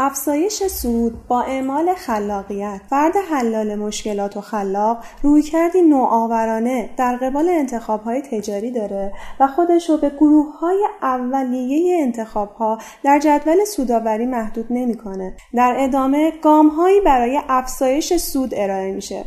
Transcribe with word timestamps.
افزایش 0.00 0.66
سود 0.66 1.26
با 1.28 1.42
اعمال 1.42 1.94
خلاقیت 1.94 2.80
فرد 2.90 3.14
حلال 3.30 3.74
مشکلات 3.74 4.36
و 4.36 4.40
خلاق 4.40 5.04
روی 5.22 5.42
کردی 5.42 5.82
نوآورانه 5.82 6.90
در 6.96 7.16
قبال 7.16 7.48
انتخاب 7.48 8.02
های 8.02 8.22
تجاری 8.22 8.70
داره 8.70 9.12
و 9.40 9.46
خودش 9.46 9.90
رو 9.90 9.96
به 9.96 10.10
گروه 10.10 10.58
های 10.58 10.86
اولیه 11.02 12.02
انتخاب 12.02 12.52
ها 12.52 12.78
در 13.04 13.18
جدول 13.18 13.64
سوداوری 13.64 14.26
محدود 14.26 14.66
نمی‌کنه. 14.70 15.36
در 15.54 15.74
ادامه 15.78 16.32
گام 16.42 16.68
هایی 16.68 17.00
برای 17.00 17.40
افزایش 17.48 18.16
سود 18.16 18.54
ارائه 18.56 18.92
میشه. 18.92 19.24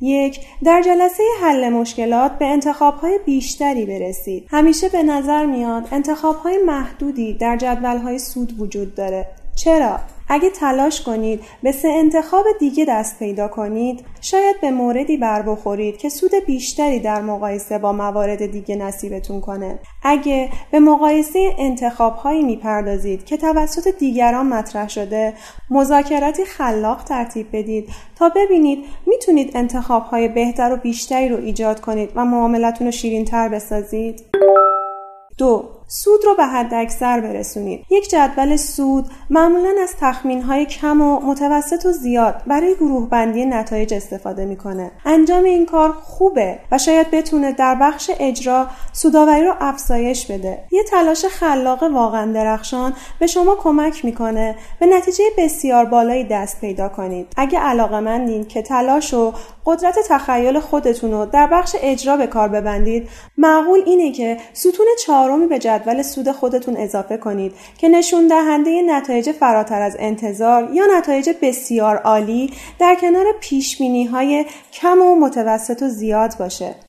یک 0.00 0.40
در 0.64 0.82
جلسه 0.82 1.22
حل 1.42 1.68
مشکلات 1.68 2.32
به 2.38 2.46
انتخاب 2.46 2.94
های 2.94 3.18
بیشتری 3.26 3.86
برسید. 3.86 4.46
همیشه 4.50 4.88
به 4.88 5.02
نظر 5.02 5.46
میاد 5.46 5.88
انتخاب 5.92 6.36
های 6.36 6.58
محدودی 6.66 7.34
در 7.34 7.56
جدول 7.56 7.96
های 7.96 8.18
سود 8.18 8.60
وجود 8.60 8.94
داره. 8.94 9.26
چرا؟ 9.58 9.98
اگه 10.28 10.50
تلاش 10.50 11.02
کنید 11.02 11.40
به 11.62 11.72
سه 11.72 11.88
انتخاب 11.88 12.44
دیگه 12.60 12.84
دست 12.88 13.18
پیدا 13.18 13.48
کنید 13.48 14.04
شاید 14.20 14.60
به 14.60 14.70
موردی 14.70 15.16
بر 15.16 15.42
بخورید 15.42 15.96
که 15.96 16.08
سود 16.08 16.30
بیشتری 16.46 17.00
در 17.00 17.20
مقایسه 17.20 17.78
با 17.78 17.92
موارد 17.92 18.46
دیگه 18.46 18.76
نصیبتون 18.76 19.40
کنه 19.40 19.78
اگه 20.02 20.50
به 20.70 20.80
مقایسه 20.80 21.54
انتخاب 21.58 22.14
هایی 22.14 22.42
می‌پردازید 22.42 23.24
که 23.24 23.36
توسط 23.36 23.98
دیگران 23.98 24.46
مطرح 24.46 24.88
شده 24.88 25.34
مذاکراتی 25.70 26.44
خلاق 26.44 27.04
ترتیب 27.04 27.46
بدید 27.52 27.88
تا 28.16 28.32
ببینید 28.36 28.84
می‌تونید 29.06 29.50
انتخاب 29.56 30.02
های 30.02 30.28
بهتر 30.28 30.72
و 30.72 30.76
بیشتری 30.76 31.28
رو 31.28 31.36
ایجاد 31.36 31.80
کنید 31.80 32.10
و 32.14 32.24
معاملتون 32.24 32.86
رو 32.86 32.90
شیرین 32.90 33.24
تر 33.24 33.48
بسازید 33.48 34.24
دو 35.38 35.77
سود 35.90 36.24
رو 36.24 36.34
به 36.34 36.44
حد 36.44 36.74
اکثر 36.74 37.20
برسونید. 37.20 37.84
یک 37.90 38.10
جدول 38.10 38.56
سود 38.56 39.06
معمولا 39.30 39.74
از 39.82 39.94
تخمین 40.00 40.42
های 40.42 40.66
کم 40.66 41.00
و 41.00 41.20
متوسط 41.20 41.86
و 41.86 41.92
زیاد 41.92 42.42
برای 42.46 42.74
گروه 42.74 43.08
بندی 43.08 43.44
نتایج 43.44 43.94
استفاده 43.94 44.44
می‌کنه. 44.44 44.90
انجام 45.04 45.44
این 45.44 45.66
کار 45.66 45.92
خوبه 45.92 46.58
و 46.72 46.78
شاید 46.78 47.10
بتونه 47.10 47.52
در 47.52 47.74
بخش 47.74 48.10
اجرا 48.20 48.66
سوداوری 48.92 49.44
رو 49.44 49.54
افزایش 49.60 50.26
بده. 50.26 50.64
یه 50.70 50.82
تلاش 50.82 51.24
خلاق 51.24 51.82
واقعا 51.82 52.32
درخشان 52.32 52.94
به 53.20 53.26
شما 53.26 53.54
کمک 53.54 54.04
می‌کنه. 54.04 54.56
به 54.80 54.86
نتیجه 54.86 55.24
بسیار 55.38 55.84
بالایی 55.84 56.24
دست 56.24 56.60
پیدا 56.60 56.88
کنید. 56.88 57.26
اگه 57.36 57.58
علاقه 57.58 58.00
مندین 58.00 58.44
که 58.44 58.62
تلاش 58.62 59.14
و 59.14 59.32
قدرت 59.66 59.98
تخیل 60.08 60.60
خودتون 60.60 61.10
رو 61.12 61.26
در 61.26 61.46
بخش 61.46 61.76
اجرا 61.82 62.16
به 62.16 62.26
کار 62.26 62.48
ببندید 62.48 63.08
معقول 63.38 63.82
اینه 63.86 64.12
که 64.12 64.36
ستون 64.52 64.86
چهارمی 65.04 65.46
به 65.46 65.58
سود 66.02 66.32
خودتون 66.32 66.76
اضافه 66.76 67.16
کنید 67.16 67.52
که 67.78 67.88
نشون 67.88 68.26
دهنده 68.26 68.82
نتایج 68.82 69.32
فراتر 69.32 69.82
از 69.82 69.96
انتظار 69.98 70.70
یا 70.72 70.84
نتایج 70.98 71.30
بسیار 71.42 71.96
عالی 71.96 72.50
در 72.78 72.96
کنار 73.00 73.24
پیش 73.40 73.80
های 74.12 74.44
کم 74.72 75.02
و 75.02 75.14
متوسط 75.14 75.82
و 75.82 75.88
زیاد 75.88 76.34
باشه. 76.38 76.87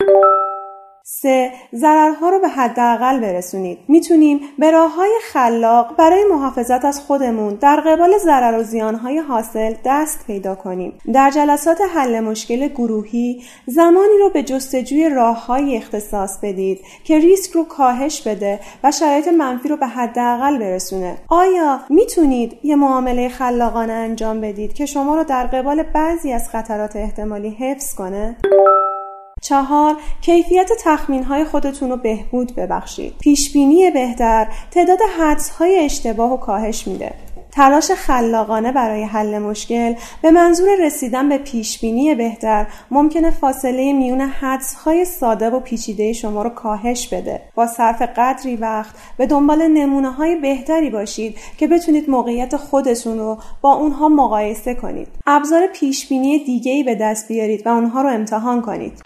سه 1.22 1.52
ضررها 1.76 2.30
رو 2.30 2.40
به 2.40 2.48
حداقل 2.48 3.20
برسونید. 3.20 3.78
می‌تونیم 3.88 4.40
به 4.60 4.72
راه 4.72 4.96
های 4.96 5.12
خلاق 5.32 5.96
برای 5.98 6.24
محافظت 6.32 6.86
از 6.86 7.00
خودمون 7.00 7.54
در 7.54 7.80
قبال 7.80 8.18
ضرر 8.18 8.60
و 8.60 8.64
زیانهای 8.64 9.18
حاصل 9.18 9.74
دست 9.86 10.28
پیدا 10.28 10.56
کنیم. 10.56 10.94
در 11.14 11.30
جلسات 11.30 11.78
حل 11.96 12.20
مشکل 12.20 12.68
گروهی 12.68 13.44
زمانی 13.66 14.18
رو 14.20 14.30
به 14.30 14.44
جستجوی 14.44 15.10
راههایی 15.10 15.78
اختصاص 15.78 16.40
بدید 16.44 16.82
که 17.04 17.20
ریسک 17.20 17.52
رو 17.52 17.64
کاهش 17.64 18.22
بده 18.28 18.60
و 18.84 18.92
شرایط 18.92 19.28
منفی 19.28 19.70
رو 19.70 19.78
به 19.78 19.88
حداقل 19.88 20.58
برسونه. 20.58 21.18
آیا 21.30 21.80
می‌تونید 21.90 22.58
یه 22.64 22.76
معامله 22.76 23.30
خلاقانه 23.30 23.94
انجام 23.94 24.42
بدید 24.42 24.74
که 24.74 24.86
شما 24.86 25.16
رو 25.16 25.24
در 25.24 25.48
قبال 25.48 25.84
بعضی 25.84 26.34
از 26.34 26.50
خطرات 26.50 26.96
احتمالی 26.96 27.50
حفظ 27.50 27.94
کنه؟ 27.96 28.38
چهار 29.42 29.98
کیفیت 30.22 30.70
تخمین 30.84 31.24
های 31.24 31.46
خودتون 31.46 31.90
رو 31.90 31.98
بهبود 31.98 32.56
ببخشید. 32.56 33.14
پیشبینی 33.20 33.92
بهتر 33.92 34.48
تعداد 34.72 35.00
حدس 35.20 35.50
های 35.50 35.80
اشتباه 35.80 36.34
و 36.34 36.38
کاهش 36.38 36.88
میده. 36.88 37.14
تلاش 37.52 37.92
خلاقانه 37.92 38.72
برای 38.72 39.04
حل 39.04 39.40
مشکل 39.40 39.94
به 40.22 40.32
منظور 40.32 40.70
رسیدن 40.80 41.30
به 41.30 41.38
پیشبینی 41.38 42.16
بهتر 42.16 42.68
ممکنه 42.92 43.32
فاصله 43.32 43.94
میون 43.94 44.22
حدس 44.22 44.74
های 44.74 45.06
ساده 45.06 45.50
و 45.50 45.60
پیچیده 45.60 46.14
شما 46.14 46.44
رو 46.44 46.50
کاهش 46.50 47.08
بده. 47.08 47.42
با 47.56 47.68
صرف 47.68 48.02
قدری 48.02 48.56
وقت 48.56 48.96
به 49.18 49.26
دنبال 49.26 49.68
نمونه 49.68 50.12
های 50.12 50.36
بهتری 50.36 50.90
باشید 50.90 51.38
که 51.58 51.68
بتونید 51.68 52.10
موقعیت 52.10 52.58
خودتون 52.58 53.20
رو 53.20 53.38
با 53.62 53.74
اونها 53.74 54.10
مقایسه 54.10 54.76
کنید. 54.76 55.08
ابزار 55.28 55.68
پیشبینی 55.68 56.44
دیگه 56.44 56.72
ای 56.72 56.84
به 56.84 56.96
دست 56.96 57.28
بیارید 57.28 57.68
و 57.68 57.70
اونها 57.70 58.02
رو 58.02 58.10
امتحان 58.10 58.62
کنید. 58.62 59.02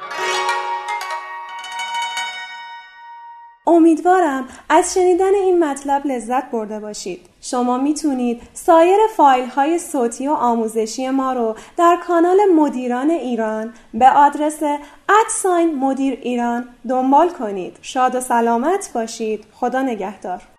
امیدوارم 3.74 4.48
از 4.70 4.94
شنیدن 4.94 5.36
این 5.36 5.64
مطلب 5.64 6.06
لذت 6.06 6.52
برده 6.52 6.80
باشید. 6.80 7.22
شما 7.42 7.78
می‌تونید 7.78 8.42
سایر 8.54 8.98
فایل 9.18 9.46
های 9.46 9.80
صوتی 9.80 10.28
و 10.28 10.32
آموزشی 10.32 11.10
ما 11.10 11.34
رو 11.34 11.56
در 11.78 11.98
کانال 12.08 12.38
مدیران 12.56 13.10
ایران 13.10 13.74
به 13.94 14.10
آدرس 14.10 14.60
ادساین 15.10 15.76
مدیر 15.76 16.20
ایران 16.22 16.66
دنبال 16.90 17.30
کنید. 17.30 17.78
شاد 17.82 18.16
و 18.16 18.20
سلامت 18.20 18.90
باشید. 18.94 19.46
خدا 19.54 19.82
نگهدار. 19.82 20.53